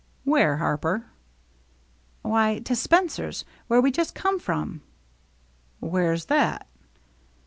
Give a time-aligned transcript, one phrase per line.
[0.23, 1.05] "Where, Harper?"
[2.23, 4.81] "Why, to Spencer's, where we just come from."
[5.79, 6.65] "Where's that?"